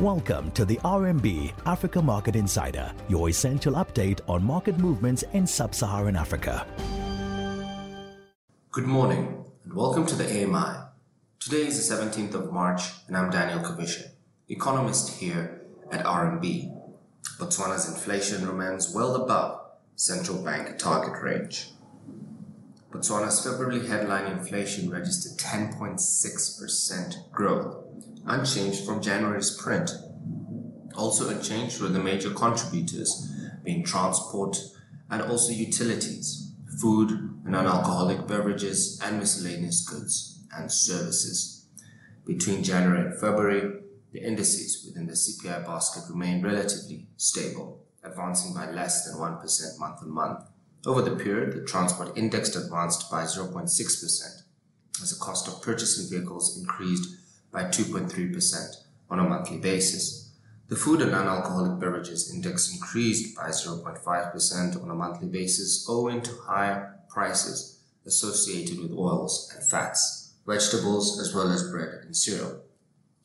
Welcome 0.00 0.50
to 0.50 0.66
the 0.66 0.76
RMB 0.84 1.54
Africa 1.64 2.02
Market 2.02 2.36
Insider, 2.36 2.92
your 3.08 3.30
essential 3.30 3.72
update 3.76 4.20
on 4.28 4.44
market 4.44 4.76
movements 4.76 5.24
in 5.32 5.46
sub 5.46 5.74
Saharan 5.74 6.16
Africa. 6.16 6.66
Good 8.72 8.84
morning 8.84 9.42
and 9.64 9.72
welcome 9.72 10.04
to 10.04 10.14
the 10.14 10.26
AMI. 10.26 10.82
Today 11.40 11.66
is 11.68 11.88
the 11.88 11.94
17th 11.94 12.34
of 12.34 12.52
March 12.52 12.82
and 13.06 13.16
I'm 13.16 13.30
Daniel 13.30 13.60
Kavishe, 13.60 14.02
economist 14.50 15.18
here 15.18 15.62
at 15.90 16.04
RMB. 16.04 16.78
Botswana's 17.38 17.88
inflation 17.88 18.46
remains 18.46 18.94
well 18.94 19.16
above 19.16 19.62
central 19.94 20.44
bank 20.44 20.76
target 20.76 21.22
range. 21.22 21.70
Botswana's 22.90 23.44
February 23.44 23.86
headline 23.86 24.26
inflation 24.30 24.90
registered 24.90 25.38
10.6% 25.38 27.30
growth, 27.32 27.84
unchanged 28.26 28.86
from 28.86 29.02
January's 29.02 29.50
print. 29.50 29.90
Also 30.96 31.28
unchanged 31.28 31.80
were 31.80 31.88
the 31.88 31.98
major 31.98 32.30
contributors, 32.30 33.30
being 33.64 33.84
transport 33.84 34.56
and 35.10 35.20
also 35.22 35.52
utilities, 35.52 36.52
food 36.80 37.10
and 37.10 37.52
non-alcoholic 37.52 38.26
beverages, 38.26 39.00
and 39.04 39.18
miscellaneous 39.18 39.86
goods 39.86 40.44
and 40.56 40.70
services. 40.70 41.66
Between 42.24 42.62
January 42.62 43.06
and 43.06 43.20
February, 43.20 43.82
the 44.12 44.20
indices 44.20 44.84
within 44.86 45.06
the 45.06 45.12
CPI 45.12 45.64
basket 45.66 46.04
remained 46.08 46.44
relatively 46.44 47.08
stable, 47.16 47.84
advancing 48.02 48.54
by 48.54 48.70
less 48.70 49.04
than 49.04 49.20
1% 49.20 49.78
month 49.78 50.02
on 50.02 50.10
month. 50.10 50.40
Over 50.84 51.02
the 51.02 51.16
period, 51.16 51.54
the 51.54 51.64
transport 51.64 52.16
index 52.16 52.54
advanced 52.54 53.10
by 53.10 53.24
0.6% 53.24 54.42
as 55.02 55.10
the 55.10 55.24
cost 55.24 55.48
of 55.48 55.62
purchasing 55.62 56.08
vehicles 56.08 56.58
increased 56.58 57.16
by 57.50 57.64
2.3% 57.64 58.76
on 59.10 59.18
a 59.18 59.28
monthly 59.28 59.58
basis. 59.58 60.32
The 60.68 60.76
food 60.76 61.00
and 61.00 61.12
non-alcoholic 61.12 61.78
beverages 61.78 62.32
index 62.32 62.72
increased 62.72 63.36
by 63.36 63.50
0.5% 63.50 64.82
on 64.82 64.90
a 64.90 64.94
monthly 64.94 65.28
basis 65.28 65.86
owing 65.88 66.22
to 66.22 66.32
higher 66.44 66.98
prices 67.08 67.80
associated 68.04 68.80
with 68.80 68.92
oils 68.92 69.52
and 69.54 69.66
fats, 69.68 70.34
vegetables, 70.46 71.20
as 71.20 71.34
well 71.34 71.50
as 71.50 71.70
bread 71.70 72.00
and 72.04 72.16
cereal. 72.16 72.62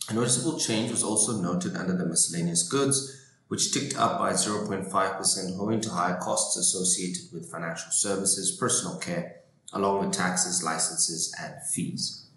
A 0.09 0.13
noticeable 0.13 0.59
change 0.59 0.91
was 0.91 1.03
also 1.03 1.41
noted 1.41 1.75
under 1.75 1.95
the 1.95 2.05
miscellaneous 2.05 2.67
goods, 2.67 3.20
which 3.51 3.73
ticked 3.73 3.97
up 3.97 4.17
by 4.17 4.31
0.5% 4.31 5.59
owing 5.59 5.81
to 5.81 5.89
higher 5.89 6.17
costs 6.21 6.55
associated 6.55 7.23
with 7.33 7.51
financial 7.51 7.91
services, 7.91 8.55
personal 8.57 8.97
care, 8.97 9.41
along 9.73 9.99
with 9.99 10.13
taxes, 10.13 10.63
licenses, 10.63 11.35
and 11.37 11.55
fees. 11.75 12.29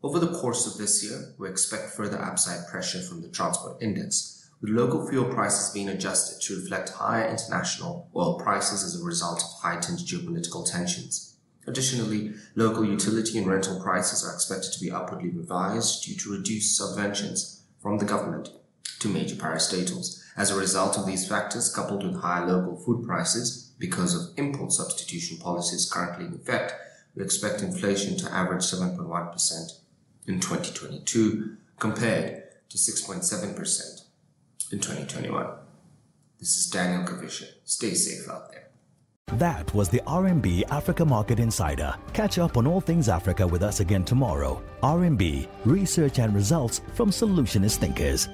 Over 0.00 0.20
the 0.20 0.38
course 0.38 0.64
of 0.64 0.78
this 0.78 1.02
year, 1.02 1.34
we 1.38 1.48
expect 1.48 1.90
further 1.90 2.22
upside 2.22 2.68
pressure 2.68 3.00
from 3.00 3.20
the 3.20 3.30
transport 3.30 3.82
index, 3.82 4.48
with 4.60 4.70
local 4.70 5.08
fuel 5.08 5.24
prices 5.24 5.74
being 5.74 5.88
adjusted 5.88 6.40
to 6.42 6.60
reflect 6.60 6.90
higher 6.90 7.28
international 7.28 8.08
oil 8.14 8.38
prices 8.38 8.84
as 8.84 8.94
a 8.94 9.04
result 9.04 9.42
of 9.42 9.60
heightened 9.60 9.98
geopolitical 9.98 10.64
tensions. 10.70 11.36
Additionally, 11.66 12.32
local 12.54 12.84
utility 12.84 13.38
and 13.38 13.48
rental 13.48 13.80
prices 13.80 14.24
are 14.24 14.32
expected 14.32 14.72
to 14.72 14.80
be 14.80 14.92
upwardly 14.92 15.30
revised 15.30 16.04
due 16.04 16.14
to 16.14 16.30
reduced 16.30 16.80
subventions 16.80 17.62
from 17.82 17.98
the 17.98 18.04
government 18.04 18.50
to 19.00 19.08
major 19.08 19.34
parastatals. 19.34 20.20
As 20.36 20.50
a 20.50 20.58
result 20.58 20.98
of 20.98 21.06
these 21.06 21.28
factors, 21.28 21.72
coupled 21.72 22.04
with 22.04 22.20
higher 22.20 22.46
local 22.46 22.76
food 22.76 23.06
prices 23.06 23.72
because 23.78 24.14
of 24.14 24.36
import 24.36 24.72
substitution 24.72 25.38
policies 25.38 25.90
currently 25.90 26.26
in 26.26 26.34
effect, 26.34 26.74
we 27.14 27.22
expect 27.22 27.62
inflation 27.62 28.16
to 28.18 28.32
average 28.32 28.62
7.1% 28.62 29.78
in 30.26 30.40
2022 30.40 31.56
compared 31.78 32.42
to 32.68 32.76
6.7% 32.76 34.02
in 34.72 34.80
2021. 34.80 35.46
This 36.40 36.56
is 36.58 36.66
Daniel 36.70 37.04
Kavishe. 37.04 37.46
Stay 37.64 37.94
safe 37.94 38.28
out 38.28 38.50
there. 38.50 38.68
That 39.38 39.72
was 39.72 39.88
the 39.88 40.02
RMB 40.06 40.64
Africa 40.70 41.04
Market 41.04 41.38
Insider. 41.38 41.94
Catch 42.12 42.38
up 42.38 42.56
on 42.56 42.66
all 42.66 42.80
things 42.80 43.08
Africa 43.08 43.46
with 43.46 43.62
us 43.62 43.80
again 43.80 44.04
tomorrow. 44.04 44.62
RMB, 44.82 45.48
research 45.64 46.18
and 46.18 46.34
results 46.34 46.80
from 46.94 47.10
solutionist 47.10 47.76
thinkers. 47.78 48.28